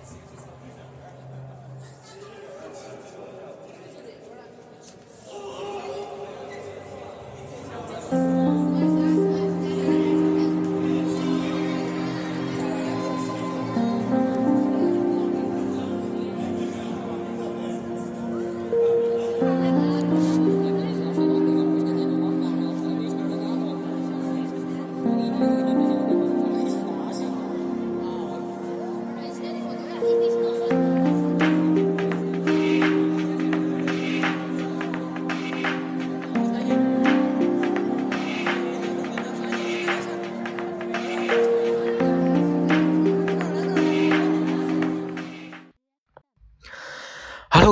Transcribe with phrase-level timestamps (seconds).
[0.00, 0.29] Gracias.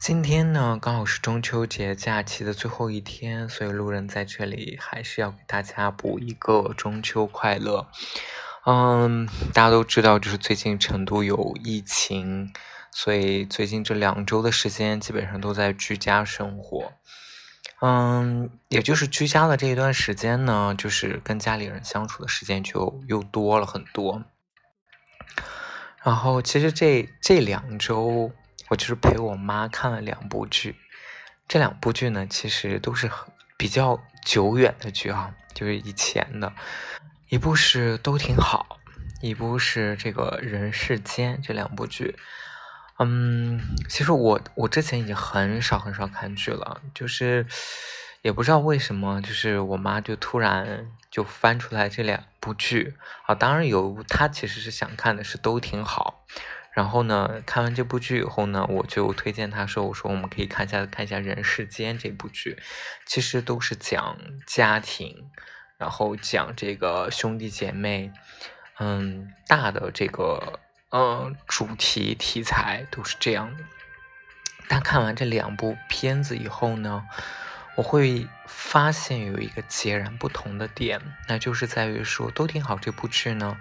[0.00, 7.86] 今天呢，刚好是中秋节假期的最后一天，所以路人在这里还是要给大家补一个中秋快乐。
[8.64, 12.50] 嗯，大家都知道，就是最近成都有疫情，
[12.90, 16.94] 所以最近这两周的时间基本上都在居家生活。
[17.82, 24.22] 嗯，也就是居家的这一段时间呢，就是跟家里人相处的时间就又多了很多。
[26.02, 28.32] 然后，其实这这两周。
[28.70, 30.76] 我就是陪我妈看了两部剧，
[31.48, 33.10] 这两部剧呢，其实都是
[33.56, 36.52] 比较久远的剧哈，就是以前的，
[37.28, 38.78] 一部是都挺好，
[39.20, 42.16] 一部是这个人世间这两部剧，
[43.00, 47.44] 嗯，其实我我之前已经很少很少看剧了，就是
[48.22, 52.94] 也不知道为什么，就是我妈就突然就翻出来这两部剧。
[53.26, 56.24] 啊，当然有她其实是想看的是都挺好。
[56.72, 62.56] 然后呢，看完这部剧以后呢，我就推荐他说：“我说我们可以看一下看一下《人世间》这部剧，
[63.04, 64.16] 其实都是讲
[64.46, 65.28] 家庭，
[65.78, 68.12] 然后讲这个兄弟姐妹，
[68.78, 70.60] 嗯，大的这个
[70.90, 73.64] 呃主题题材都是这样的。
[74.68, 77.04] 但看完这两部片子以后呢，
[77.74, 83.58] 我会发现有一个截然不同的点，那就是在于说都挺好这部剧呢，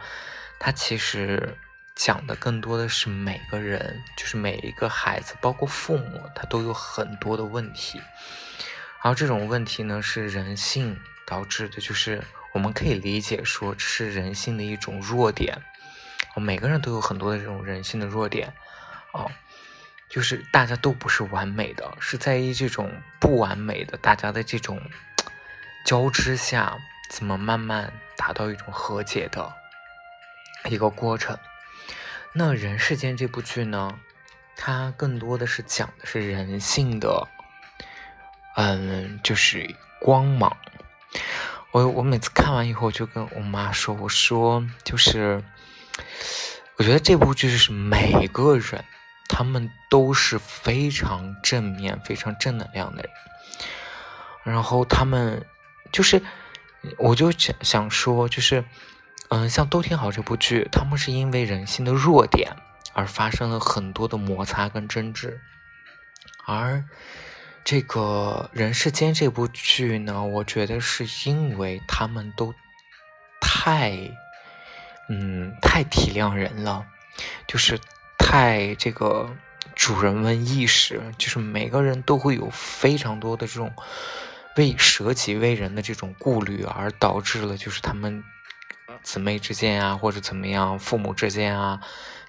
[0.59, 1.57] 它其实。
[1.99, 7.99] 讲的更多的是每个人，就是每一个孩子，包括父母，他都有很多的问题。
[9.03, 12.23] 然后这种问题呢，是人性导致的，就是
[12.53, 15.61] 我们可以理解说，这是人性的一种弱点。
[16.37, 18.53] 每个人都有很多的这种人性的弱点，
[19.11, 19.29] 哦，
[20.07, 22.89] 就是大家都不是完美的，是在于这种
[23.19, 24.81] 不完美的大家的这种
[25.83, 26.77] 交织下，
[27.09, 29.53] 怎么慢慢达到一种和解的
[30.69, 31.37] 一个过程。
[32.31, 33.99] 那人世间这部剧呢，
[34.55, 37.27] 它更多的是讲的是人性的，
[38.55, 40.55] 嗯，就是光芒。
[41.71, 45.43] 我我每次看完以后，就跟我妈说，我说就是，
[46.77, 48.85] 我觉得这部剧是每个人，
[49.27, 53.11] 他们都是非常正面、非常正能量的人。
[54.43, 55.43] 然后他们
[55.91, 56.21] 就是，
[56.99, 58.63] 我就想想说，就是。
[59.31, 62.55] 嗯，像《都挺好》这部剧，他们是因为人性的弱点
[62.93, 65.39] 而发生了很多的摩擦跟争执，
[66.47, 66.83] 而
[67.63, 72.55] 这个人世间这部剧呢，我觉得是因为他们都
[73.39, 74.17] 太，
[75.09, 76.87] 嗯，太体谅人了，
[77.45, 77.79] 就是
[78.17, 79.29] 太这个
[79.75, 83.71] 主人翁意识，就是每个人都会有非常多的这种
[84.55, 88.23] 为舍己为人的这种顾虑，而导致了就是他们。
[89.03, 91.81] 姊妹之间啊，或者怎么样，父母之间啊，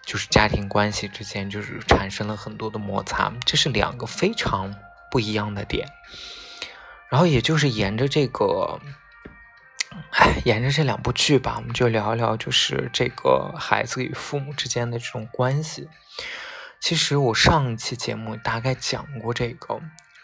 [0.04, 4.74] 就是家庭关系之间，就是产生了很多的摩擦，这是两个非常
[5.10, 5.88] 不一样的点。
[7.08, 8.80] 然后也就是沿着这个，
[10.12, 15.88] 哎，沿着这两部剧吧，我们就聊一聊，就是这个孩子与父母之间的这种关系。
[16.80, 19.80] 其实我上一期节目大概讲过这个。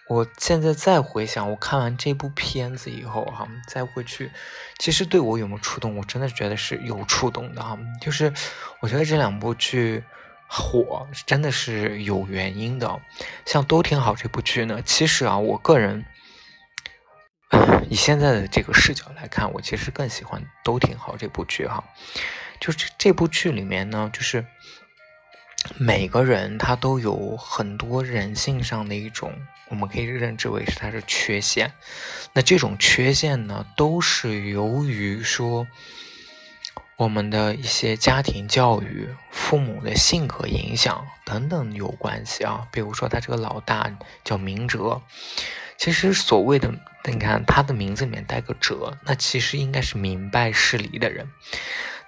[0.09, 4.31] 我现在再回想，我看完这部片子以后，哈，再回去，
[4.79, 5.97] 其实对我有没有触动？
[5.97, 7.77] 我真的觉得是有触动的，哈。
[8.01, 8.33] 就是
[8.81, 10.05] 我觉得这两部剧
[10.49, 13.01] 火，真的是有原因的。
[13.45, 16.05] 像都挺好这部剧呢，其实啊，我个人
[17.91, 21.83] 以现在的这个视角来看，我其实更喜欢都挺好这部剧，哈。
[22.61, 24.47] 就是这部剧里面呢，就是
[25.79, 29.33] 每个人他都有很多人性上的一种，
[29.69, 31.73] 我们可以认知为是他是缺陷。
[32.33, 35.67] 那这种缺陷呢，都是由于说
[36.97, 42.67] 我们的一些家庭教育、父母的性格影响等等有关系啊。
[42.71, 43.91] 比如说他这个老大
[44.25, 45.03] 叫明哲，
[45.77, 46.73] 其实所谓的
[47.05, 51.31] 你看他的名字里面带个哲，那其实应该是明白事理的人。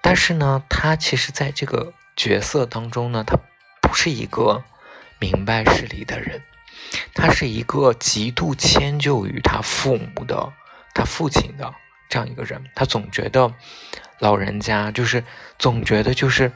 [0.01, 3.37] 但是呢，他其实在这个角色当中呢，他
[3.83, 4.65] 不是一个
[5.19, 6.43] 明白事理的人，
[7.15, 10.53] 他是一个极度迁就于他父母的、
[10.95, 11.75] 他父亲的
[12.09, 12.65] 这样一个人。
[12.75, 13.53] 他总觉得
[14.19, 15.25] 老人家就是
[15.59, 16.53] 总觉得就是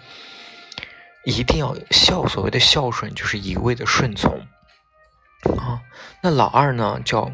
[1.24, 4.46] 一定要孝，所谓的孝顺就是一味的顺从
[5.58, 5.80] 啊。
[6.20, 7.30] 那老二呢，叫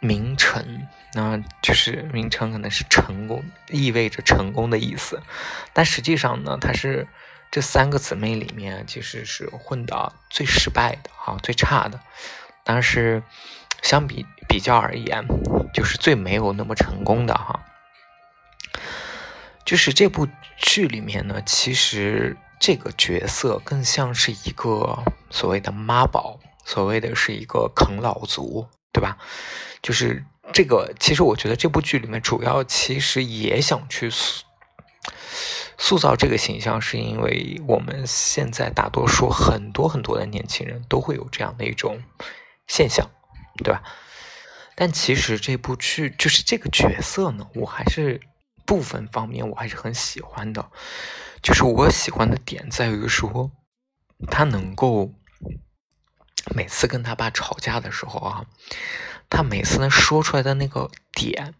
[0.00, 0.86] 明成。
[1.12, 5.20] 那就是名称可能是成功，意味着成功的意思，
[5.72, 7.08] 但实际上呢，他是
[7.50, 12.00] 这三个姊妹里面其实是混的最失败的哈，最差的。
[12.64, 13.22] 但是
[13.82, 15.26] 相比比较而言，
[15.74, 17.60] 就是最没有那么成功的哈。
[19.64, 29.18] 就是这部剧里面呢，其实这个角色更像是一个所谓的妈宝，所谓的是一个啃老族，对吧？
[29.82, 30.24] 就是。
[30.52, 34.10] 这个其实我觉得这部剧里面主要其实也想去
[35.80, 42.00] 塑造这个形象，是因为我们现在大多数很多很多的年轻人都会有这样的一种
[42.68, 43.10] 现象，
[43.64, 43.82] 对吧？
[44.76, 48.20] 但其实这部剧就是这个角色呢，我还是
[48.66, 50.70] 部分方面我还是很喜欢的，
[51.42, 53.50] 就是我喜欢的点在于说
[54.28, 55.10] 他能够
[56.54, 58.44] 每次跟他爸吵架的时候啊。
[59.32, 61.54] 他每次能说出来的那个点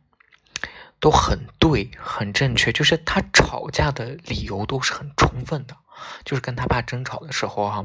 [1.00, 5.76] 都很对，很正确，就是他吵架的理由都是很充分的。
[6.24, 7.84] 就是跟他爸争吵的时候哈，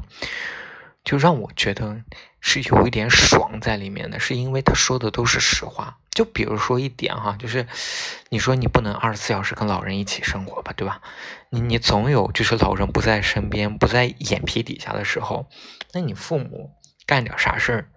[1.04, 2.02] 就让我觉得
[2.40, 5.98] 是有一点爽在里面的，是因为他说的都是实话。
[6.12, 7.66] 就比如说一点哈，就是
[8.30, 11.02] 你说你不能二十四小时跟老人一起生活吧，对吧？
[11.50, 15.46] 你你总有就是老人不在身边，不在眼皮底下的时候，
[15.92, 16.70] 那你父母
[17.04, 17.90] 干点啥事儿？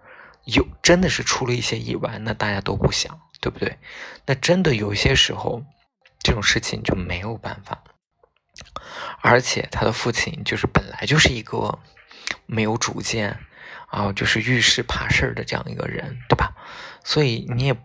[0.44, 3.78] 有真的是出了一些意外，那大家都不想，对不对？
[4.26, 5.64] 那真的有些时候，
[6.22, 7.82] 这种事情就没有办法。
[9.22, 11.78] 而且他的父亲就是本来就是一个
[12.46, 13.38] 没有主见
[13.88, 16.54] 啊，就是遇事怕事儿的这样一个人，对吧？
[17.02, 17.76] 所以你也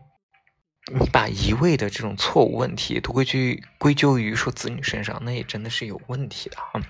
[0.94, 3.40] 你把一味的这种错误问题都归咎
[3.78, 6.82] 归咎于说子女身上，那也真的是有问题的啊。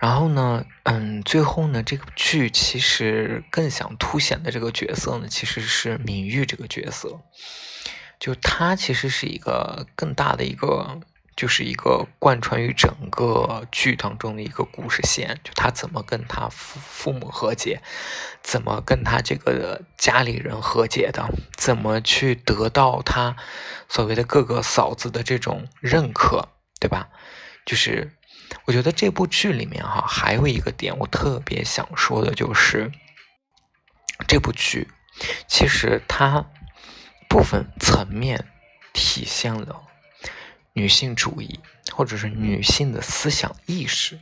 [0.00, 7.20] 然后呢，嗯，最后呢，这个剧其实更想凸显的这个角色呢，其实是明玉这个角色，
[8.18, 11.02] 就他其实是一个更大的一个，
[11.36, 17.82] 就是一个贯穿于整个剧当中的一个故事线，就他怎么跟他父父母和解，
[18.42, 23.36] 怎么跟他这个家里人和解的，怎么去得到他
[23.86, 26.48] 所谓的各个嫂子的这种认可，
[26.80, 27.10] 对吧？
[27.66, 28.16] 就是。
[28.64, 32.90] 我觉得这部剧里面哈，还有一个点我特别想说的，就是
[34.26, 34.88] 这部剧
[35.46, 36.46] 其实它
[37.28, 38.46] 部分层面
[38.92, 39.82] 体现了
[40.72, 41.60] 女性主义
[41.92, 44.18] 或者是女性的思想意识。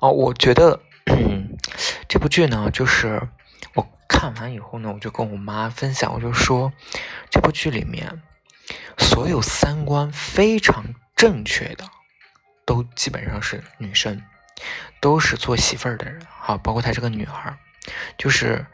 [0.00, 0.82] 哦，我觉得
[2.08, 3.28] 这部剧呢，就是
[3.74, 6.72] 我看完以后呢，我就跟我妈分享，我就说
[7.30, 8.22] 这部剧里面
[8.98, 10.84] 所有三观非常
[11.16, 11.88] 正确的。
[12.64, 14.22] 都基本上是女生，
[15.00, 17.56] 都是做媳妇儿的人，好，包括她这个女儿，
[18.16, 18.64] 就是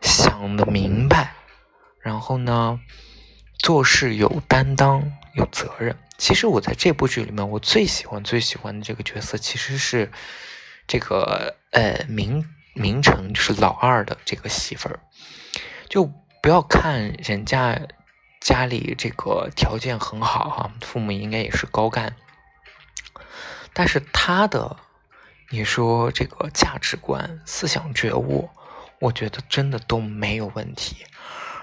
[0.00, 1.34] 想的明白，
[2.00, 2.80] 然后呢，
[3.58, 5.96] 做事有担当、有责任。
[6.16, 10.10] 其实我在这部剧里面，我最喜欢、最喜欢的这个角色，其实是
[10.86, 15.00] 这个呃明明成，就是老二的这个媳妇儿。
[15.88, 16.10] 就
[16.40, 17.80] 不要看人家
[18.40, 22.14] 家里这个条件很好哈，父母应该也是高干。
[23.76, 24.76] 但是他的，
[25.50, 28.48] 你说这个价值观、思想觉悟，
[29.00, 31.04] 我觉得真的都没有问题。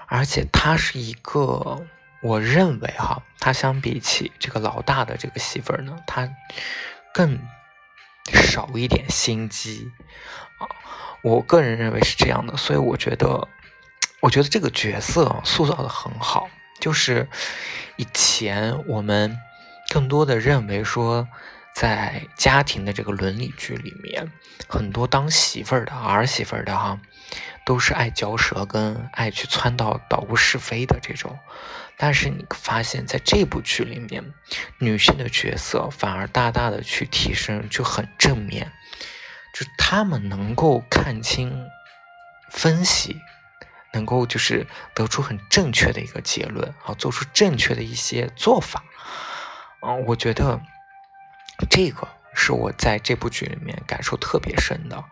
[0.06, 1.86] 而且他是一个，
[2.22, 6.28] 我认为哈，他相比起这个老大的这个媳妇儿呢，他
[7.14, 7.38] 更
[8.26, 9.90] 少一点心机
[10.58, 10.68] 啊。
[11.22, 13.48] 我个人认为是这样的，所以我觉得，
[14.20, 16.50] 我觉得这个角色塑造的很好。
[16.78, 17.26] 就是
[17.96, 19.38] 以前我们
[19.88, 21.26] 更多的认为说。
[21.82, 24.30] 在家庭的这个伦理剧里面，
[24.68, 27.00] 很多当媳妇儿的儿媳妇儿的哈，
[27.66, 31.36] 都是爱嚼舌根、爱去撺掇捣鼓是非的这种。
[31.96, 34.32] 但是你发现，在这部剧里面，
[34.78, 38.70] 女性的角色反而大大的去提升，就很正面，
[39.52, 41.66] 就她们能够看清、
[42.48, 43.20] 分析，
[43.92, 48.84] 能够就是得出很正确的一个结论啊，做出正确的一些做法
[49.80, 50.60] 啊，我觉得
[51.70, 52.08] 这个。
[52.34, 55.04] 是我在这部剧里面感受特别深的，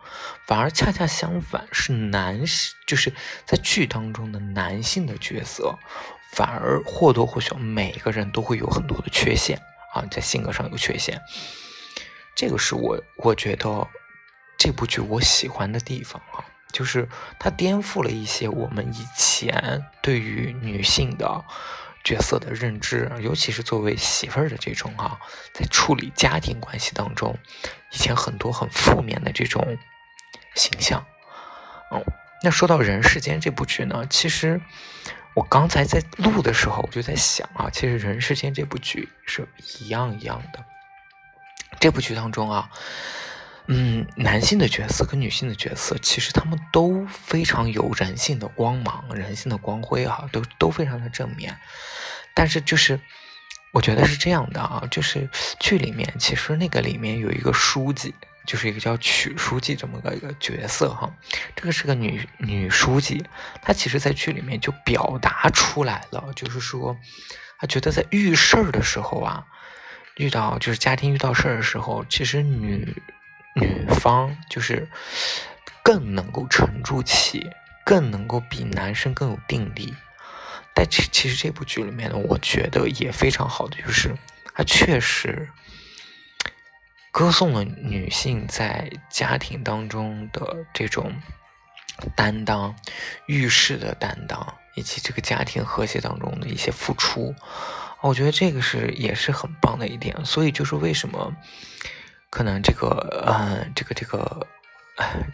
[0.47, 3.13] 反而恰恰相反，是男性，就是
[3.45, 5.77] 在剧当中的男性的角色，
[6.33, 9.61] 反而或多或少每个人都会有很多的缺陷
[9.93, 11.21] 啊，在性格上有缺陷。
[12.35, 13.87] 这个是我我觉得
[14.57, 16.43] 这部剧我喜欢的地方啊，
[16.73, 17.07] 就是
[17.39, 21.45] 它颠覆了一些我们以前对于女性的。
[22.03, 25.19] 角色的认知，尤其是作为媳妇儿的这种哈，
[25.53, 27.37] 在处理家庭关系当中，
[27.91, 29.77] 以前很多很负面的这种
[30.55, 31.05] 形象。
[31.91, 32.03] 哦，
[32.43, 34.61] 那说到《人世间》这部剧呢，其实
[35.35, 39.47] 我刚才在录的时候，我就在想啊，其实《人世间》这部剧是
[39.79, 40.63] 一样一样的。
[41.79, 42.69] 这部剧当中啊。
[43.67, 51.55] 嗯，男性的角色跟女性的角色，其实他们都非常有人性的光芒、人性的光辉哈，都都非常的正面。
[52.33, 52.99] 但是就是，
[53.71, 58.13] 我觉得是这样的啊，就是剧里面其实那个里面有一个书记，
[58.45, 61.09] 就是一个叫曲书记这么个一个角色哈，
[61.55, 63.23] 这个是个女女书记，
[63.61, 66.97] 她其实在剧里面就表达出来了，就是说，
[67.59, 69.45] 她觉得在遇事儿的时候啊，
[70.17, 73.01] 遇到就是家庭遇到事儿的时候，其实女。
[73.53, 74.87] 女方就是
[75.83, 77.49] 更能够沉住气，
[77.85, 79.93] 更能够比男生更有定力。
[80.73, 84.15] 但其其实这部剧里面呢，我觉得也非常好的就是，
[84.53, 85.49] 它确实
[87.11, 91.13] 歌颂了女性在家庭当中的这种
[92.15, 92.73] 担当、
[93.25, 97.35] 遇事的担当，以及这个家庭和谐当中的一些付出。
[97.99, 100.25] 我觉得这个是也是很棒的一点。
[100.25, 101.35] 所以就是为什么。
[102.31, 102.87] 可能这个，
[103.27, 104.47] 呃，这个这个，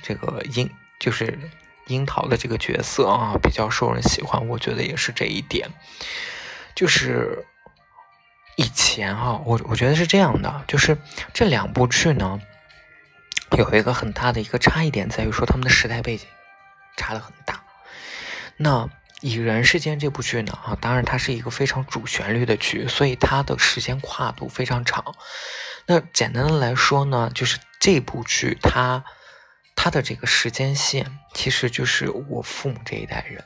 [0.01, 1.39] 这个樱就是
[1.86, 4.48] 樱桃的这个角色啊，比较受人喜欢。
[4.48, 5.70] 我觉得也是这一点。
[6.75, 7.46] 就是
[8.56, 10.98] 以前哈，我我觉得是这样的，就是
[11.34, 12.42] 这两部剧呢，
[13.56, 16.27] 有一个很大的一个差异点，在于说他们的时代背景
[16.98, 17.63] 差的很大。
[18.58, 18.89] 那
[19.22, 25.16] 以人世间这部剧呢，啊，当然它是一个非常主旋律的剧，所以它的时间跨度非常长。
[25.89, 29.06] 那简单的来说呢，就是这部剧它
[29.74, 33.41] 它的这个时间线，其实就是我父母这一代人，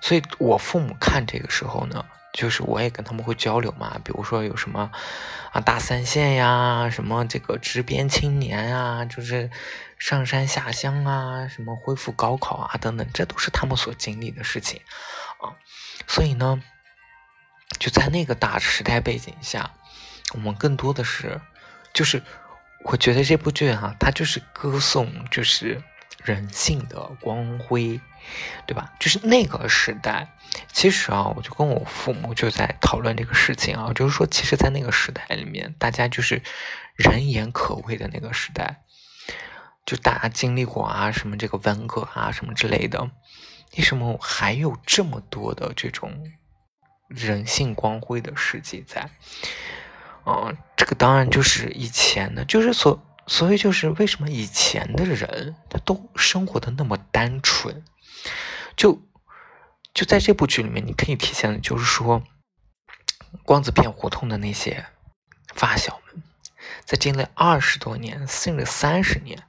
[0.00, 4.92] 所以我父母看这个时候呢，就是我也跟他们会交流嘛，比如说有什么
[5.50, 9.50] 啊大三线呀，什么这个执编青年啊，就是
[9.98, 14.80] 上山下乡啊，什么恢复高考啊等等，这都是他们所经历的事情
[15.40, 15.58] 啊，
[16.06, 16.62] 所以呢，
[17.80, 19.72] 就在那个大时代背景下，
[20.32, 21.40] 我们更多的是。
[21.96, 22.22] 就是
[22.84, 25.82] 我觉得这部剧哈，它就是歌颂就是
[26.22, 27.98] 人性的光辉，
[28.66, 28.92] 对吧？
[29.00, 30.28] 就是那个时代，
[30.70, 36.42] 其实啊，我就跟我父母就在讨论这个事情啊，就是说，其实，在那个时代里面，大家就是
[36.96, 38.82] 人言可畏的那个时代，
[39.86, 43.10] 就大家经历过啊，什么这个文革啊，什么之类的，
[43.78, 46.12] 为什么还有这么多的这种
[47.08, 49.08] 人性光辉的事迹在？
[50.26, 57.84] 啊，这个当然就是以前的，就是所所以就是为什么以前的人他都生活的那么单纯，
[58.76, 59.00] 就
[59.94, 62.24] 就在这部剧里面，你可以体现的就是说，
[63.44, 64.86] 光子片胡同的那些
[65.54, 66.24] 发小们，
[66.84, 69.44] 在经历二十多年甚至三十年，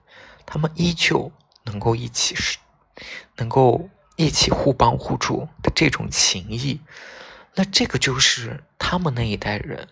[0.46, 1.31] 他们依旧
[1.63, 2.60] 能够一起是，
[3.38, 6.79] 能够一起互帮互助的这种情谊，
[7.55, 9.88] 那这个就是他们那一代人。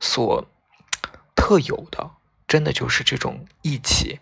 [0.00, 0.46] 所
[1.34, 2.10] 特有的，
[2.46, 4.20] 真的就是这种义气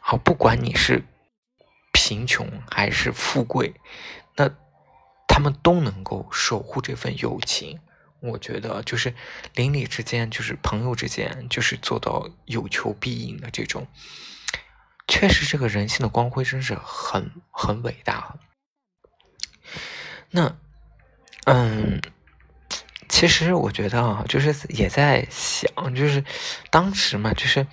[0.00, 0.16] 啊！
[0.16, 1.04] 不管你是
[1.92, 3.74] 贫穷还是富贵，
[4.36, 4.50] 那
[5.28, 7.80] 他们都能够守护这份友情。
[8.20, 9.14] 我觉得，就是
[9.54, 13.86] 邻里之间，就是朋友之间，就是做到有求必应的这种，
[15.08, 18.38] 确实，这个人性的光辉真是很很伟大。
[20.30, 20.56] 那，
[21.46, 22.00] 嗯。
[23.22, 26.24] 其实我觉得啊，就是也在想，就是
[26.70, 27.64] 当时嘛，就是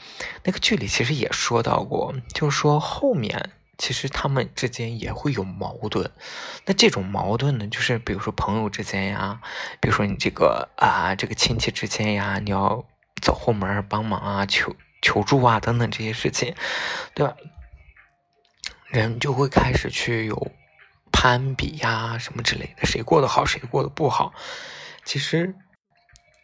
[0.43, 6.11] 那个剧里其实也说到过，就是说后面其实他们之间也会有矛盾。
[6.65, 9.41] 那这种矛盾呢，就是比如说朋友之间呀，
[9.79, 12.85] 比如说你这个啊，这个亲戚之间呀，你要
[13.19, 16.53] 走后门帮忙啊，求求助啊等等这些事情，
[17.15, 17.35] 对吧？
[18.85, 20.51] 人就会开始去有
[21.11, 24.31] 攀比呀什么之类的，谁过得好，谁过得不好。
[25.05, 25.55] 其实，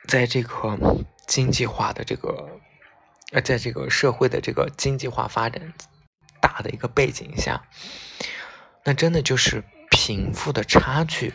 [0.08, 0.78] 在这个
[1.28, 2.60] 经济化的这个，
[3.32, 5.74] 呃，在这个社会的这个经济化发展
[6.42, 7.64] 大的一个背景下，
[8.84, 11.34] 那真的就是贫富的差距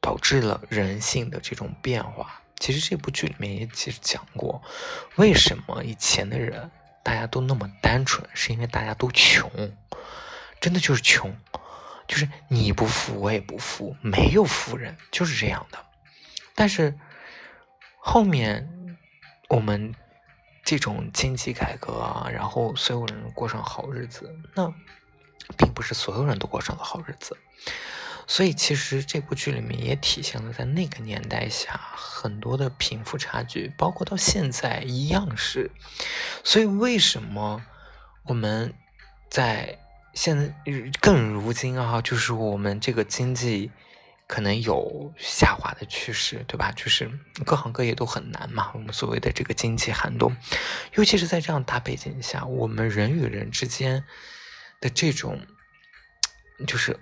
[0.00, 2.42] 导致了人性的这种变化。
[2.58, 4.62] 其实这部剧里面也其实讲过，
[5.16, 6.70] 为什么以前的人
[7.02, 9.50] 大家都那么单纯，是因为大家都穷，
[10.60, 11.36] 真的就是穷，
[12.06, 15.84] 就是你不富我也不富，没有富人，就是这样的。
[16.54, 16.98] 但是
[17.98, 18.98] 后面
[19.48, 19.94] 我们
[20.64, 24.72] 这种经济改革啊，然后所有人过上好日子，那
[25.56, 27.36] 并不是所有人都过上了好日子。
[28.24, 35.70] 所以，其实这部剧里面也体现了在那个年代下很多的贫富差距，包括到现在一样是。
[36.44, 37.66] 所以，为什么
[38.24, 38.72] 我们
[39.28, 39.80] 在
[40.14, 40.54] 现在
[41.00, 43.72] 更如今啊，就是我们这个经济
[44.32, 46.72] 可能有下滑的趋势，对吧？
[46.72, 47.10] 就是
[47.44, 48.70] 各行各业都很难嘛。
[48.72, 50.34] 我们所谓的这个经济寒冬，
[50.94, 54.02] 尤其是在这样大背景下，我们人与人之间
[54.80, 55.46] 的这种
[56.66, 56.98] 就是。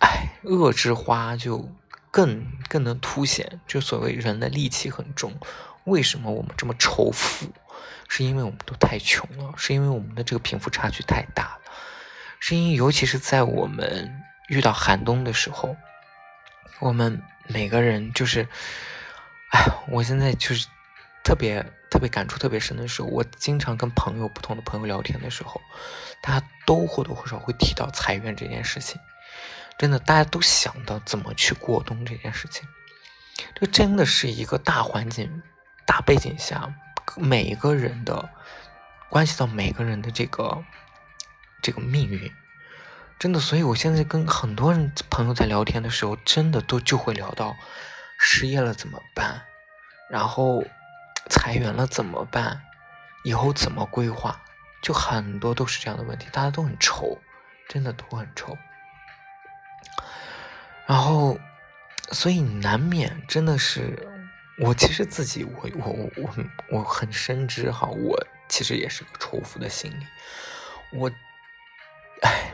[0.00, 1.74] 哎，恶之花就
[2.10, 5.32] 更更能凸显，就所谓人的戾气很重。
[5.84, 7.50] 为什么我们这么仇富？
[8.06, 11.60] 是因为我们都太穷了，是因为我们的这个贫富差距太大了，
[12.38, 15.74] 是因为尤其是在我们遇到寒冬的时候，
[16.80, 18.46] 我们每个人就是，
[19.50, 20.66] 哎，我现在就是
[21.24, 25.60] 特别特别感触特别深的时候，我经常跟朋友不同的朋友聊天的时候，
[26.20, 29.00] 大家都或多或少会提到裁员这件事情。
[29.78, 32.66] 真的，大家都想到怎么去过冬这件事情，
[33.54, 35.42] 这真的是一个大环境、
[35.86, 36.74] 大背景下，
[37.16, 38.30] 每一个人的
[39.10, 40.64] 关系到每个人的这个
[41.60, 42.32] 这个命运，
[43.18, 43.40] 真的。
[43.40, 47.56] 所以我现在跟很多人朋友在聊天的时候，真的都就会聊到
[48.18, 49.42] 失业了怎么办，
[50.10, 50.64] 然后
[51.28, 52.62] 裁员了怎么办，
[53.24, 54.40] 以后怎么规划，
[54.82, 57.18] 就很多都是这样的问题，大家都很愁，
[57.68, 58.56] 真的都很愁。
[60.86, 61.36] 然后，
[62.12, 64.08] 所以难免真的是，
[64.60, 66.30] 我其实自己，我我我我
[66.70, 70.06] 我很深知哈，我其实也是个仇富的心理，
[70.92, 71.10] 我，
[72.22, 72.52] 哎，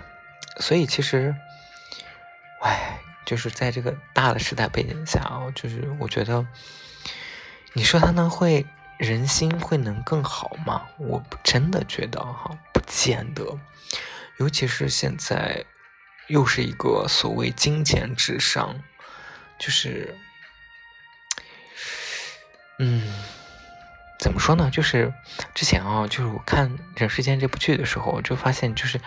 [0.63, 1.35] 所以其实，
[2.61, 6.47] 哎，就是在这个大的时代背景下啊，就是我觉得，
[7.73, 8.65] 你说他能会
[8.97, 10.87] 人心会能更好吗？
[10.99, 13.59] 我真的觉得哈，不见得，
[14.39, 15.67] 尤其是现在。
[16.29, 18.81] 又是一个所谓金钱至上，
[19.59, 20.17] 就是，
[22.79, 23.03] 嗯，
[24.21, 24.71] 怎么说呢？
[24.71, 25.13] 就是
[25.53, 29.01] 之前啊，就是我看《人世间》这部剧的时候，就发现，就是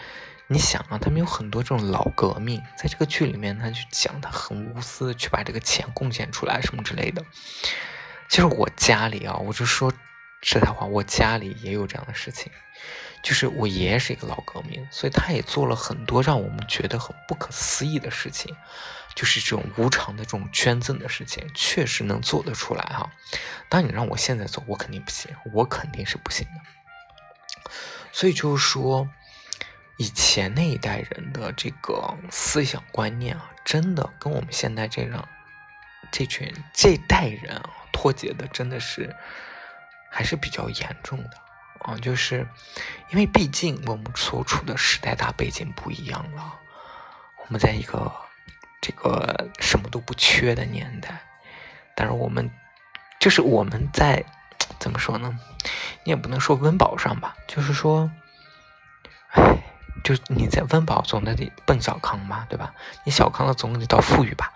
[0.48, 7.24] 你想啊，他们有很多这种老革命，在这个剧里面，他就讲他很无私去把这个钱贡献出来什么之类的。
[8.30, 9.92] 其实我家里啊，我就说
[10.42, 12.52] 实在话，我家里也有这样的事情。
[13.24, 18.56] 就是我爷爷是一个老革命，所以他也做了很多让我们觉得很不可思议的事情，
[19.16, 23.12] 就是这种无偿的这种捐赠的事情，确实能做得出来哈。
[23.68, 27.72] 当你让我现在做，我肯定不行，我肯定是不行的。
[28.12, 29.10] 所以就是说，
[29.98, 35.28] 以前那一代人的这个思想观念啊，真的跟我们现在这样
[36.12, 39.16] 这群这代人啊脱节的，真的是
[40.10, 41.32] 还是比较严重的。
[41.80, 42.48] 啊，就是
[43.12, 46.60] 因为毕竟我们所处的时代大背景不一样了，
[47.38, 48.12] 我们在一个
[48.82, 51.22] 这个什么都不缺的年代，
[51.96, 52.50] 但是我们
[53.20, 54.26] 就是我们在
[54.80, 55.38] 怎么说呢？
[56.04, 58.10] 你也不能说温饱上吧，就是说，
[59.30, 59.58] 唉，
[60.04, 62.74] 就你在温饱总得得奔小康嘛，对吧？
[63.04, 64.52] 你小康了总得到富裕吧，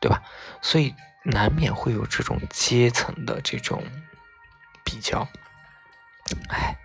[0.00, 0.22] 对吧？
[0.62, 3.82] 所以难免会有这种阶层的这种
[4.84, 5.26] 比较。
[6.48, 6.76] 哎，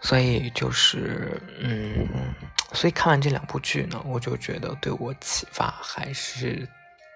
[0.00, 2.08] 所以就是，嗯，
[2.72, 6.68] 所以看完这两部剧呢，我就觉得对我启发还是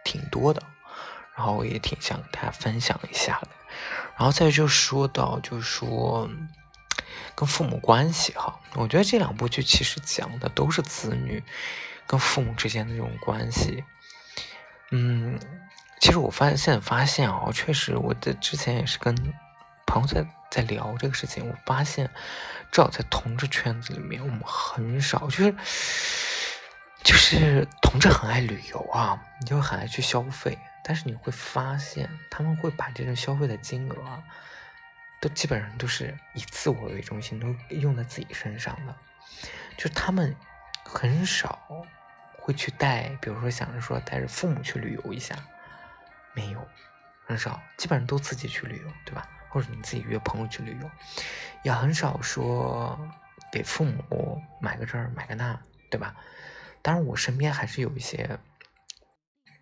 [0.05, 0.63] 挺多的，
[1.37, 3.49] 然后我也挺想跟大家分享一下的。
[4.17, 6.31] 然后再就说到，就是说
[7.35, 11.43] 跟父母关系哈，我觉得这两部剧其实讲的都是子女
[12.07, 13.85] 跟父母之间的这种关系。
[14.91, 15.39] 嗯，
[16.01, 19.15] 其实我发现现在发现啊，确实我的之前也是跟
[19.87, 20.27] 朋友在。
[20.51, 22.07] 在聊这个事情，我发现，
[22.71, 25.53] 至少在同志圈子里面，我们很少，就是
[27.03, 34.23] 就是同志很爱旅游啊，你就很爱去消费，但是你会发现，他们会把这种消费的金额，
[35.25, 38.95] 都基本上都是以自我为中心，都用在自己身上的，
[39.79, 40.37] 就他们
[40.85, 41.59] 很少
[42.37, 45.35] 会去带，比如说想着说带着父母去旅游一下，
[46.35, 46.69] 没有，
[47.25, 49.27] 很少，基本上都自己去旅游，对吧？
[49.49, 50.91] 或者你自己约朋友去旅游，
[51.63, 52.99] 也很少说
[53.51, 55.59] 给父母买个这儿买个那，
[55.91, 56.15] 对吧？
[56.83, 58.39] 当然，我身边还是有一些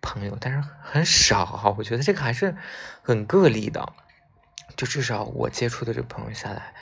[0.01, 1.73] 朋友，但是很少哈。
[1.77, 2.53] 我觉得这个还是
[3.01, 3.93] 很个例的，
[4.75, 6.73] 就至少我接触的这个朋友下来，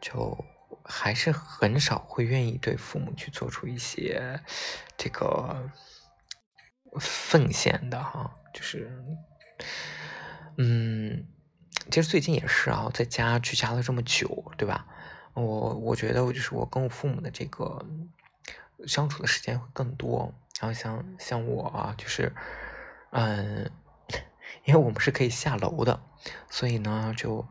[0.00, 0.44] 就
[0.84, 4.40] 还是很少会愿意对父母去做出一些
[4.96, 5.70] 这个
[6.98, 8.34] 奉献的哈。
[8.52, 8.90] 就是，
[10.58, 11.26] 嗯。
[11.90, 14.86] 其实最近也是啊，在家居家了这么久，对吧？
[15.34, 15.42] 我
[15.74, 17.84] 我觉得我就是我跟我父母的这个
[18.86, 20.32] 相处的时间会更多。
[20.60, 22.32] 然后像像我啊，就是
[23.10, 23.70] 嗯，
[24.64, 26.00] 因为我们是可以下楼的，
[26.50, 27.46] 所以呢，就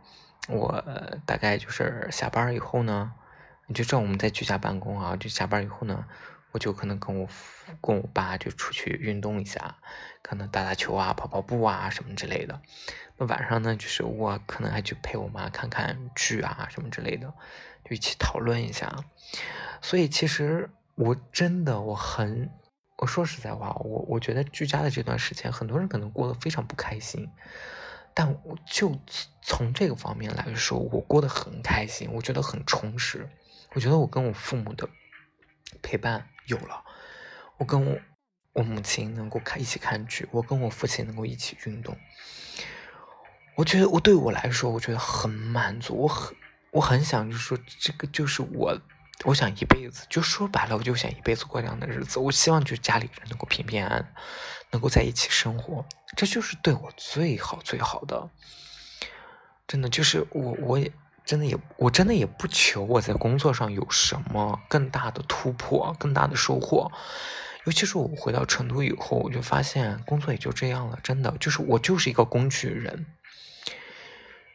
[0.49, 0.83] 我
[1.25, 3.13] 大概就是下班以后呢，
[3.73, 6.05] 就这我们在居家办公啊，就下班以后呢，
[6.51, 7.27] 我就可能跟我
[7.81, 9.75] 跟我爸就出去运动一下，
[10.21, 12.61] 可能打打球啊、跑跑步啊什么之类的。
[13.17, 17.33] 那晚上呢，就是我可能还去陪我妈看看剧啊什么之类的，
[17.85, 18.95] 就一起讨论一下。
[19.81, 22.49] 所以其实我真的我很，
[22.97, 27.29] 我说实在话，我我觉得居家的这段时间，很多人可能过得非常不开心。
[28.13, 28.99] 但我就
[29.41, 33.29] 从这个方面来说，我过得很开心，我觉得很充实。
[33.73, 34.87] 我觉得我跟我父母的
[35.81, 36.83] 陪伴有了，
[37.57, 37.97] 我跟我
[38.53, 41.97] 我母亲能够看一起看剧，我跟我父亲能够一起运动。
[43.55, 45.95] 我觉得我对我来说，我觉得很满足。
[45.95, 46.35] 我很
[46.71, 48.79] 我很想，就是说，这个就是我，
[49.25, 52.19] 我想一辈子，就说白了，我就想一辈子过这样的日子。
[52.19, 54.13] 我希望就家里人能够平平安安，
[54.71, 55.85] 能够在一起生活，
[56.17, 58.29] 这就是对我最好最好的。
[59.65, 60.91] 真的，就是我，我也
[61.23, 66.91] 真的也，我真的也不求我在工作上有什么更大的突破、更大的收获。
[67.65, 70.99] 尤其是我回到成都以后，我就发现工作也就这样了。
[71.01, 73.05] 真的，就是我就是一个工具人。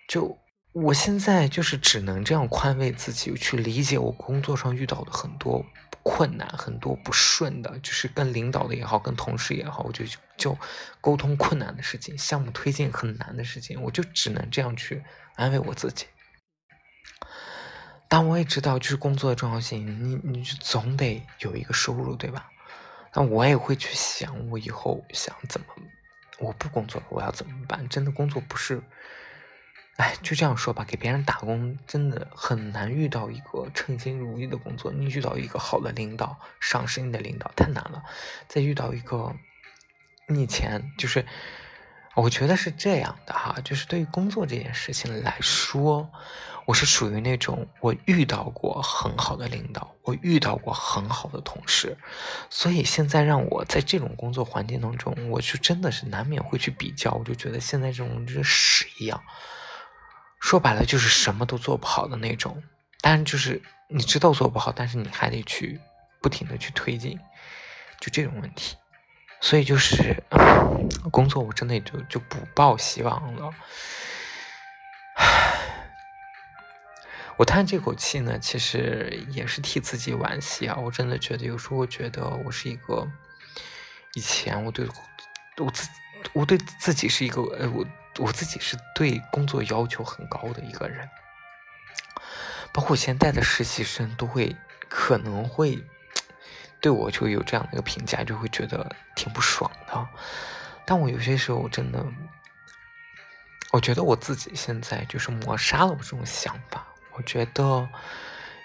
[0.06, 0.38] 就
[0.82, 5.64] 我现在就是只能这样宽慰自己，去理解我工作上遇到的很多
[6.02, 10.04] 困难，很多不顺的，就是跟领导的也好，跟同事也好，我就
[10.36, 10.56] 就
[11.00, 15.02] 沟通困难的事情，项目推进很难的事情，我就只能这样去
[15.36, 16.06] 安慰我自己。
[18.08, 22.48] 但我也知道，就是工作的重要性，你你就总得有一个收入，对吧？
[23.14, 25.66] 那我也会去想，我以后想怎么，
[26.38, 27.86] 我不工作了，我要怎么办？
[27.88, 28.82] 真的工作不是。
[29.98, 34.92] 哎，就这样说吧，给别人打工真的很难遇到一个称心如意的工作。
[34.92, 38.04] 你遇到一个好的领导，赏识你的领导太难了。
[38.46, 39.34] 再遇到一个，
[40.28, 41.26] 你以前就是，
[42.14, 46.08] 我觉得是这样的哈，就是对于工作这件事情来说，
[46.64, 51.98] 我是属于那种我遇到过很好的领导，我遇到过很好的同事，
[52.48, 59.20] 所以现在让我在这种工作环境当中，我就真的是难免会去比较，我就觉得现在这种就是屎一样。
[60.40, 62.62] 说白了就是什么都做不好的那种，
[63.00, 65.80] 但就是你知道做不好，但是你还得去
[66.22, 67.18] 不停的去推进，
[68.00, 68.76] 就这种问题。
[69.40, 70.22] 所以就是
[71.10, 73.50] 工作我真的就就不抱希望了。
[77.36, 80.76] 我叹这口气呢，其实也是替自己惋惜啊。
[80.76, 83.06] 我真的觉得有时候我觉得我是一个，
[84.14, 84.88] 以前我对
[85.58, 85.88] 我自
[86.32, 87.84] 我对自己是一个呃我。
[88.18, 91.08] 我自己是对工作要求很高的一个人，
[92.72, 94.56] 包括现在的实习生都会
[94.88, 95.82] 可能会
[96.80, 100.08] 对我就有这样的一个评价，就会觉得挺不爽的。
[100.84, 102.04] 但我有些时候真的，
[103.72, 106.86] 我觉得我自己现在就是抹杀了我这种想法。
[107.12, 107.88] 我觉得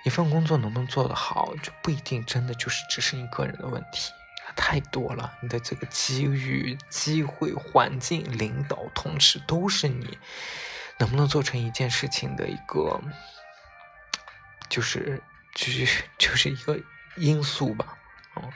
[0.03, 4.11] 一份工作能不能做得好，就不一定真的就是只是你个人的问题。
[4.55, 10.17] 太多了，你的这个机遇、机会、环境、领导、同事，都是你
[10.97, 13.01] 能不能做成一件事情的一个，
[14.69, 15.21] 就是
[15.53, 16.79] 就是就是一个
[17.17, 17.97] 因素吧。
[18.35, 18.51] 嗯，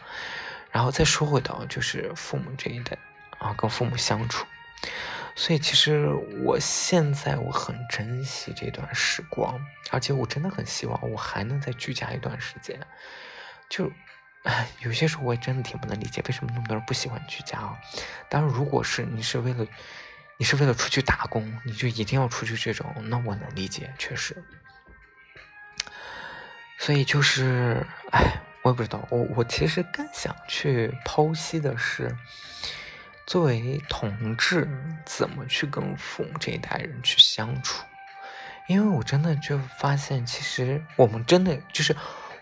[0.71, 2.97] 然后再说回到就是父母这一代
[3.39, 4.45] 啊，跟父母相处，
[5.35, 6.07] 所以其实
[6.43, 9.59] 我现在我很珍惜这段时光，
[9.91, 12.79] 而且我真的很希望我还能再居家一段时间，
[13.69, 13.91] 就。
[14.47, 17.77] 哎，有些时候我也真的挺不能理解，为什么那么多人不喜欢居家啊？
[18.29, 19.67] 当然，如果是你是为了，
[20.37, 24.41] 你是为了出去打工，你就一定要出去这种，那我能理解，确实。
[26.79, 32.15] 所以就是，哎，我也不知道，我我其实更想去剖析的是，
[33.25, 34.65] 作为同志
[35.05, 37.85] 怎么去跟父母这一代人去相处，
[38.67, 41.93] 因为我真的就发现，其实我们真的就是。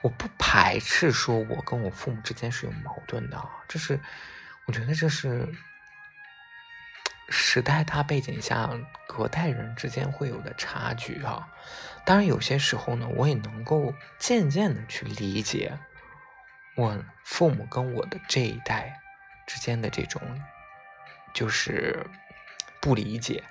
[0.05, 3.99] 我不排斥说我跟我父母之间是有矛盾的，这是
[4.65, 5.51] 我觉得这是
[7.27, 8.69] 时代大背景下
[9.07, 11.49] 隔代人之间会有的差距哈。
[12.05, 15.75] 当然有些时候呢，我也能够渐渐的去理解
[16.77, 19.01] 我父母跟我的这一代
[19.47, 20.21] 之间的这种
[21.33, 22.05] 就是
[22.79, 23.43] 不理解，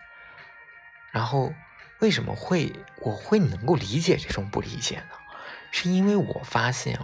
[1.11, 1.53] 然后
[1.99, 5.17] 为什么会我会能够理解这种不理解呢？
[5.77, 6.97] 是因为我发现，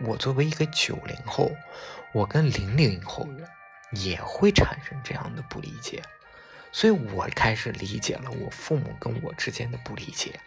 [0.00, 1.52] 我作为一个九零后，
[2.14, 3.46] 我跟零零后人
[3.90, 6.02] 也会产生这样的不理解，
[6.72, 10.40] 所以我开始理解了我父母跟我之间的不理解。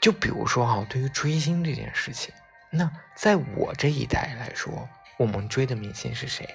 [0.00, 2.34] 就比如说哈，对于追星这件事情，
[2.70, 6.48] 那在我这一代来说，我们追的明星是谁？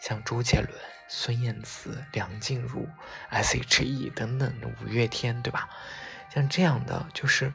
[0.00, 0.70] 像周杰伦、
[1.06, 2.88] 孙燕姿、梁静茹、
[3.28, 5.68] S.H.E 等等五月天，对吧？
[6.34, 7.52] 像这样的就是。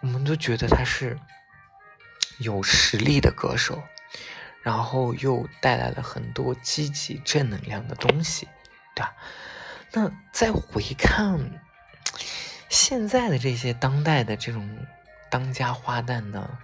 [0.00, 1.18] 我们都觉得他是
[2.38, 3.82] 有实力的歌手，
[4.62, 8.46] 然后又带来了很多积极正能量的东西，
[8.94, 9.14] 对吧？
[9.92, 11.62] 那再回看
[12.68, 14.86] 现在的这些当代的这种
[15.30, 16.58] 当家花旦呢，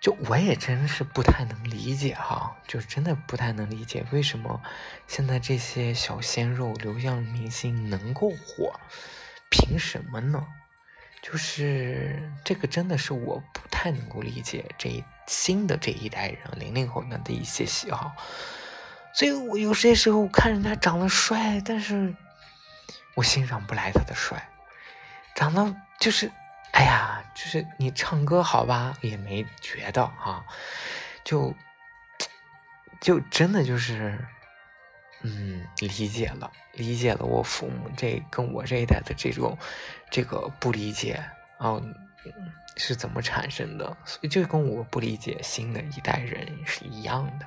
[0.00, 4.60] 就我也真是不太能理解哈，就真的不太能理解为什么
[5.06, 8.78] 现在这些小鲜肉、流量明星能够火，
[9.50, 10.46] 凭什么呢？
[11.28, 18.14] 就是这个真的是我不太能够理解这一新的这一代人零零后们的一些喜好，
[19.12, 22.14] 所以我有些时候看人家长得帅，但是
[23.16, 24.48] 我欣赏不来他的帅，
[25.34, 26.30] 长得就是，
[26.70, 30.46] 哎呀，就是你唱歌好吧，也没觉得哈，
[31.24, 31.52] 就
[33.00, 34.16] 就真的就是。
[35.22, 39.56] 嗯，理解了，理解了我父母这跟我这一代的这种
[40.10, 41.24] 这个不理解
[41.58, 41.80] 啊，
[42.76, 43.96] 是怎么产生的？
[44.04, 47.46] 所以就跟我不理解新的一代人是一样的。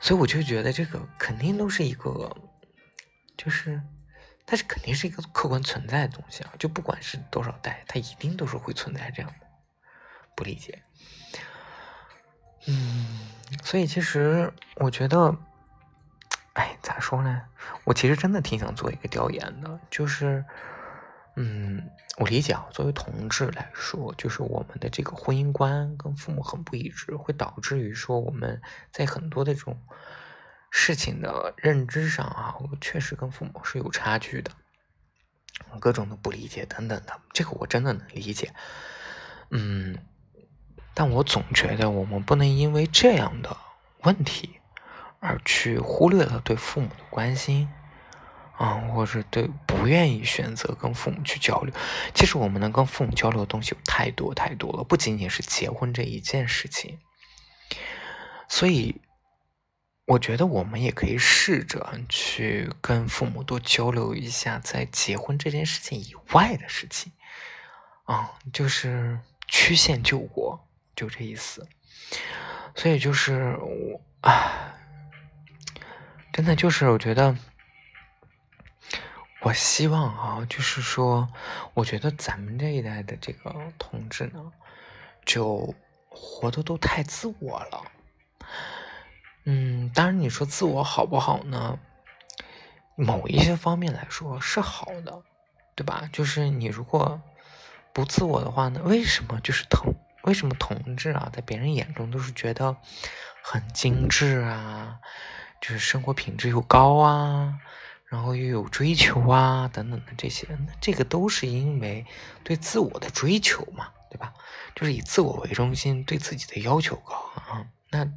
[0.00, 2.36] 所以我就觉得这个肯定都是一个，
[3.36, 3.80] 就是，
[4.44, 9.46] 它是肯定是一个客观存在的东西啊，就不管是多少代，它一定都是会存在这样的
[10.34, 10.82] 不理解。
[12.66, 13.18] 嗯。
[13.62, 15.36] 所以其实我觉得，
[16.54, 17.42] 哎，咋说呢？
[17.84, 20.42] 我其实真的挺想做一个调研的，就是，
[21.36, 29.78] 嗯，我理解啊，作为同志来说，就是我们的这个婚姻观跟父母很不一致，会导致于说我们在很多的这种
[30.70, 34.50] 事情的认知上啊，我确实跟父母是有差距的，
[35.78, 38.54] 各种的不理解等等的，这个我真的能理解，
[39.50, 39.98] 嗯。
[40.94, 43.56] 但我总觉得我们不能因为这样的
[44.02, 44.60] 问题
[45.20, 47.68] 而去忽略了对父母的关心，
[48.56, 51.72] 啊，或者对不愿意选择跟父母去交流。
[52.14, 56.98] 其实我们能跟父母交流的东西有太多太多了，不仅仅是结婚这一件事情。
[58.48, 59.00] 所以，
[60.04, 67.12] 我觉得我们也可以试着去跟父母多交流一下，在结婚这件事情以外的事情，
[68.04, 70.68] 啊，就是曲线救国。
[70.94, 71.66] 就这意思，
[72.74, 74.76] 所以就是我啊，
[76.32, 77.36] 真的就是我觉得，
[79.42, 81.28] 我希望啊，就是说，
[81.74, 84.52] 我觉得咱们这一代的这个同志呢，
[85.24, 85.74] 就
[86.08, 87.84] 活的都太自我了。
[89.44, 91.78] 嗯，当然你说自我好不好呢？
[92.94, 95.22] 某一些方面来说是好的，
[95.74, 96.08] 对吧？
[96.12, 97.20] 就是你如果
[97.92, 99.92] 不自我的话呢，为什么就是疼？
[100.22, 102.76] 为什么同志啊，在别人眼中都是觉得
[103.42, 104.98] 很精致啊，
[105.60, 107.58] 就是生活品质又高啊，
[108.06, 112.06] 然后又有追求啊，等等的这些，那这个都是因为
[112.44, 114.32] 对自我的追求嘛，对吧？
[114.74, 117.66] 就是以自我为中心，对自己的要求高啊。
[117.90, 118.08] 那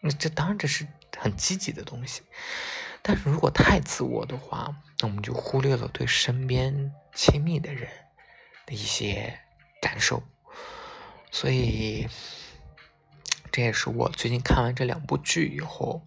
[0.00, 2.22] 那这当然这是很积极的东西，
[3.02, 7.88] 但是如果太自我的话，那我们就忽略了对身边亲密的人
[8.66, 9.40] 的一些
[9.80, 10.22] 感受。
[11.30, 12.08] 所以，
[13.52, 16.02] 这也是我最近看完这两部剧以后，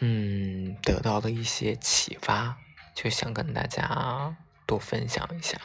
[0.00, 2.56] 嗯，得到的一些启发，
[2.94, 4.34] 就想跟大家
[4.66, 5.60] 多分享一下。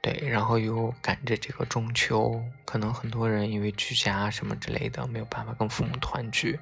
[0.00, 6.58] 对，然后又赶着这个中秋，可能很多人因为居家什么之类的，没有办法跟父母团聚，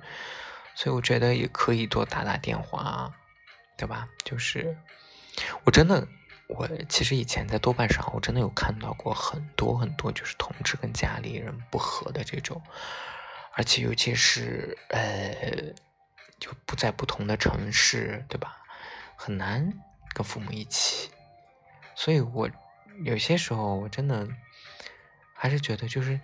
[0.75, 3.13] 所以我觉得也可以多打打电话，
[3.79, 4.09] 对吧？
[4.25, 4.77] 就是
[5.65, 6.07] 我真的。
[6.57, 12.63] 我其实以前在豆瓣上，我真的有看到过很多很多，就是同志跟家里人不和的这种，
[13.55, 15.75] 而且尤其是呃，
[16.39, 18.59] 就不在不同的城市，对吧？
[19.17, 19.73] 很难
[20.15, 21.11] 跟父母一起，
[21.95, 22.51] 所以我
[23.05, 24.29] 有些时候我真的
[25.33, 26.21] 还是觉得就是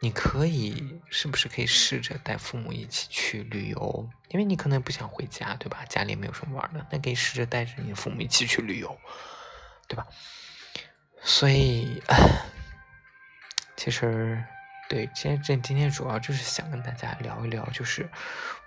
[0.00, 4.08] 你可以是不是可以试着带父母一起去旅游？
[4.28, 5.84] 因为你可能也不想回家，对吧？
[5.88, 8.98] 家里没有什么玩的，那可以试着带着你父母一起去旅游，
[9.86, 10.06] 对吧？
[11.22, 12.02] 所以，
[13.76, 14.44] 其实。
[14.88, 18.08] 对，今天这今天主要就是想跟大家聊一聊，就是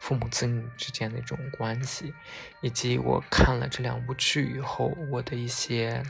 [0.02, 2.14] 父母子女之间的一种关系，
[2.60, 6.04] 以及我看了这两部剧以后我的一些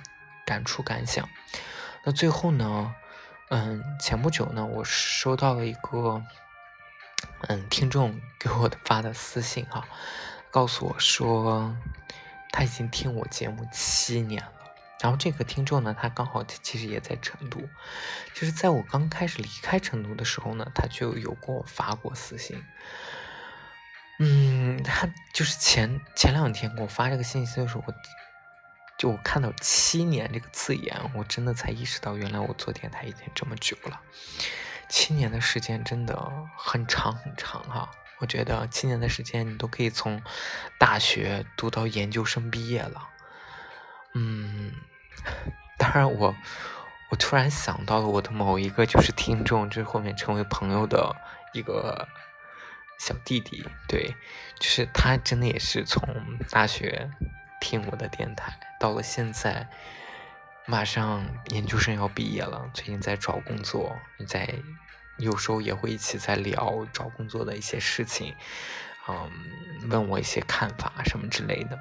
[0.47, 1.29] 感触感想。
[2.03, 2.95] 那最后呢，
[3.49, 6.23] 嗯，前不久呢，我收到了一个
[7.41, 9.87] 嗯听众给我的发的私信哈，
[10.49, 11.77] 告诉我说
[12.51, 14.58] 他已经听我节目七年了。
[15.01, 17.59] 然后这个听众呢，他刚好其实也在成都，
[18.33, 22.61] 就是在我刚开始离开成都的时候呢，他就有给我发过私信。
[24.19, 27.93] 嗯，他就是前前两天给我发这个信息的时候，我
[28.97, 34.01] 就我看到“七年”这个字眼，我真的才意识到，原来我做电台已经这么久了。
[34.89, 40.21] 七年的时间真的很长很长哈，我觉得七年的时间你都可以从
[40.77, 43.07] 大学读到研究生毕业了。
[44.13, 44.73] 嗯。
[45.77, 46.35] 当然，我
[47.09, 51.15] 我突然想到了我的某一个就是听众，就是后面成为朋友的
[51.53, 52.07] 一个
[52.99, 54.15] 小弟弟，对，
[54.59, 56.03] 就是他真的也是从
[56.51, 57.09] 大学
[57.61, 59.67] 听我的电台，到了现在
[60.65, 64.53] 马上研究生要毕业了，最近在找工作，在
[65.17, 68.35] 有时候也会一起在聊找工作的一些事情，
[69.07, 69.31] 嗯，
[69.89, 71.79] 问我一些看法什么之类的，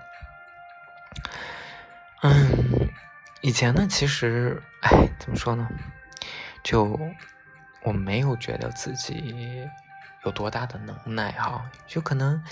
[2.22, 2.77] 嗯。
[3.40, 5.68] 以前呢，其实，哎，怎么说呢？
[6.64, 6.98] 就
[7.84, 9.64] 我没有觉得自己
[10.24, 12.42] 有多大的能耐哈，就可能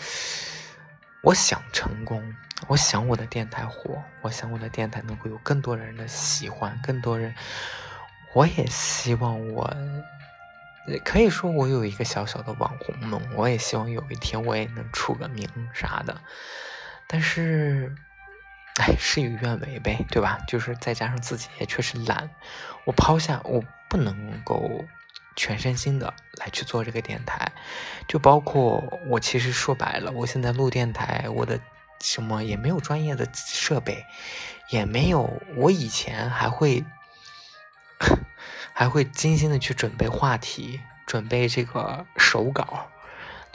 [1.23, 2.35] 我想成功，
[2.69, 7.35] 我想我的电台火，我想我的电台能够有更多人的喜欢，更多人，
[8.33, 9.69] 我也希望我，
[11.05, 16.21] 可以说我有一个小小的网红梦，我也希望有一天我也能出个名啥的，
[17.09, 17.93] 但是。
[18.79, 20.39] 哎，事与愿违呗，对吧？
[20.47, 22.31] 就是再加上自己也确实懒，
[22.85, 24.85] 我抛下我不能够
[25.35, 27.53] 全身心的来去做这个电台，
[28.07, 31.59] 就包括我其实说白了，我现在录电台，我的
[32.01, 34.05] 什么也没有专业的设备，
[34.69, 36.85] 也没有，我以前还会
[38.75, 42.91] 还会精心的去准备话题，准备这个手稿。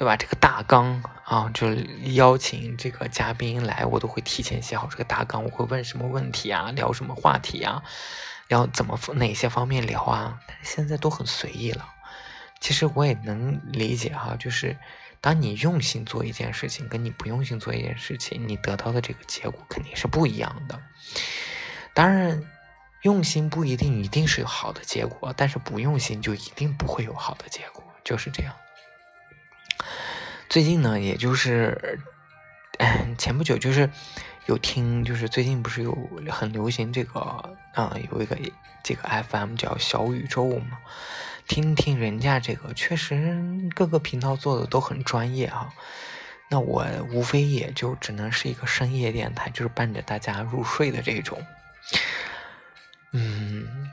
[0.01, 0.17] 对吧？
[0.17, 1.71] 这个大纲啊，就
[2.15, 5.43] 邀请这个嘉宾来，我都会提前写好这个大纲。
[5.43, 6.71] 我会问什么问题啊？
[6.71, 7.83] 聊什么话题啊？
[8.47, 10.39] 要怎么哪些方面聊啊？
[10.47, 11.87] 但是现在都很随意了。
[12.59, 14.75] 其实我也能理解哈，就是
[15.21, 20.81] 当你用心做一件事情，跟你不用心做一件事情，你得到的这个结果肯定是不一样的。
[21.93, 22.43] 当然，
[23.03, 28.51] 用心不一定一定是有好的结果，但是不用心就一定不会有好的结果，就是这样。
[30.51, 31.97] 最近呢，也就是，
[33.17, 33.89] 前不久就是
[34.47, 35.97] 有听，就是最近不是有
[36.29, 37.21] 很流行这个
[37.73, 38.37] 啊，有一个
[38.83, 40.77] 这个 FM 叫小宇宙嘛，
[41.47, 43.41] 听听人家这个，确实
[43.73, 45.71] 各个频道做的都很专业哈。
[46.49, 51.41] 那我无非也就只能是一个深夜电台，就是伴着大家入睡的这种。
[53.13, 53.89] 嗯，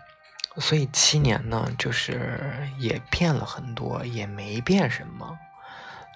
[0.57, 5.39] 所以七年呢，就是也变了很多，也没变什么。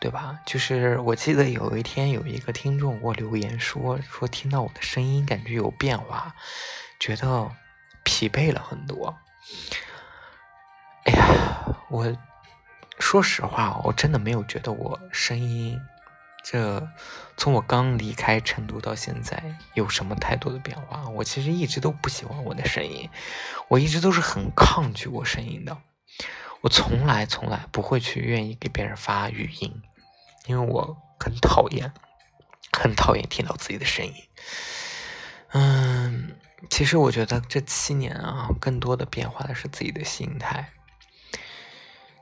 [0.02, 0.40] 对吧？
[0.44, 6.34] 就是我记得有一天有一个听众给我留言说说听到我的声音感觉有变化，
[6.98, 7.48] 觉得
[8.02, 9.16] 疲惫了很多。
[11.04, 12.16] 哎呀，我
[12.98, 15.80] 说实话，我真的没有觉得我声音
[16.42, 16.84] 这
[17.36, 21.08] 从我刚离开成都到现在有什么太多的变化。
[21.10, 23.08] 我其实一直都不喜欢我的声音，
[23.68, 25.78] 我一直都是很抗拒我声音的。
[26.62, 29.80] 我从来从来不会去愿意给别人发语音。
[30.46, 31.92] 因为我很讨厌，
[32.72, 34.14] 很讨厌听到自己的声音。
[35.52, 36.36] 嗯，
[36.68, 40.72] 其实我觉得这七年啊，更多的变化的是自己的心态。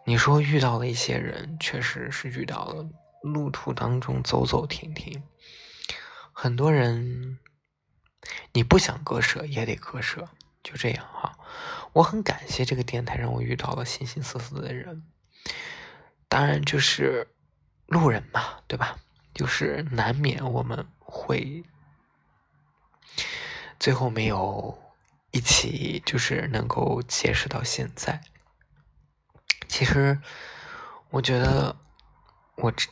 [0.05, 2.89] 你说遇到了一些人，确实是遇到了，
[3.23, 5.23] 路途当中走走停停，
[6.33, 7.39] 很多人
[8.53, 10.29] 你不想割舍也得割舍，
[10.63, 11.39] 就这样哈。
[11.95, 15.05] 我很感谢这个电台让我遇到了形形色色的人，
[16.29, 17.29] 当然就是。
[17.91, 18.97] 路人嘛，对吧？
[19.35, 21.65] 就是难免我们会
[23.81, 24.79] 最后没有
[25.33, 28.21] 一起，就是能够结识到现在。
[29.69, 30.21] 其实，
[31.11, 31.75] 我觉得
[32.55, 32.89] 我这，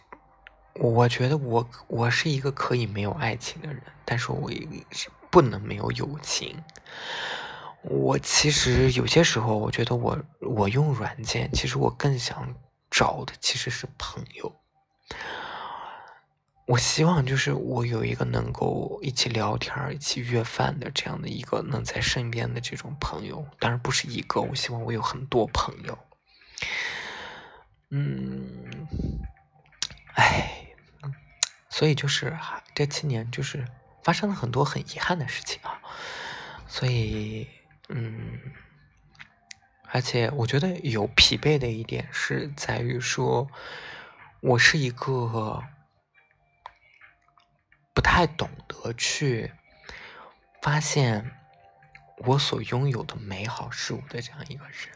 [0.75, 6.61] 我觉得我我是一个可以没有爱情的人，但是我也是不能没有友情。
[7.83, 12.53] 我其实有些时候，我觉得我我用软件，其实我更想
[12.91, 14.61] 找的其实是朋友。
[16.67, 25.99] 我希望就是我有一个能够一起聊天、一起约饭的这样的一个能在身边的这种朋友，当然不是一个，我希望我有很多朋友。
[27.89, 28.87] 嗯，
[30.15, 30.67] 哎，
[31.71, 32.37] 所以就是
[32.75, 33.65] 这七年就是
[34.03, 35.81] 发生了很多很遗憾的事情啊，
[36.67, 37.49] 所以
[37.89, 38.39] 嗯，
[39.91, 43.49] 而且我觉得有疲惫的一点是在于说，
[44.41, 45.63] 我是一个。
[47.95, 49.53] 不太懂得去
[50.63, 51.37] 发现
[52.19, 54.95] 我所拥有的美好事物的这样一个人，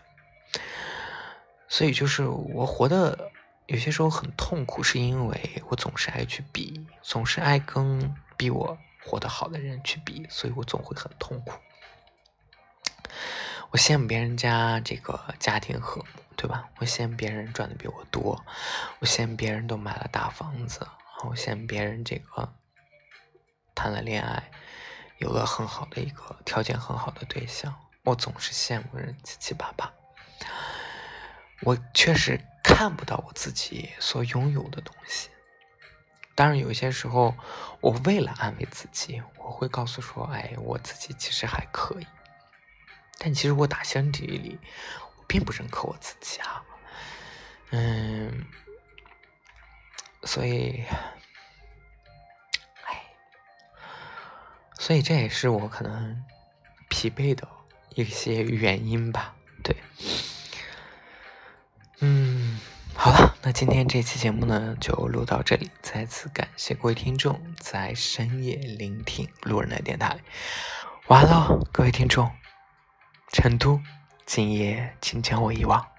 [1.66, 3.32] 所以就是我活的
[3.66, 11.58] 有些时候很痛苦，是因为我总是爱去比，总是爱跟比我活得好的人去比，所以我总会很痛苦。
[13.72, 16.06] 我羡慕别人家这个家庭和睦，
[16.36, 16.68] 对吧？
[16.78, 18.44] 我羡慕别人赚的比我多，
[18.98, 20.86] 我羡慕别人都买了大房子，
[21.24, 22.52] 我羡慕别人这个。
[23.74, 24.50] 谈了恋爱，
[25.16, 29.90] 有了很好的一个条件很好的对象，我总是羡慕人七七八八。
[31.62, 35.30] 我确实看不到我自己所拥有的东西。
[36.34, 37.34] 当然，有些时候，
[37.80, 42.06] 我为了安慰自己，我会告诉说：“哎，我自己其实还可以。”
[43.22, 44.58] 但其实我打心底里，
[45.16, 46.64] 我并不认可我自己啊。
[47.70, 48.44] 嗯，
[50.24, 50.82] 所以。
[54.78, 56.24] 所以这也是我可能
[56.88, 57.46] 疲惫的
[57.90, 59.36] 一些原因吧。
[59.62, 59.76] 对，
[62.00, 62.58] 嗯，
[62.92, 65.70] 好了，那今天这期节目呢就录到这里。
[65.82, 70.18] 再次感谢各位听众在深夜聆听路人的电台。
[71.06, 72.28] 完了，各位听众，
[73.32, 73.80] 成都，
[74.26, 75.91] 今夜请将我遗忘。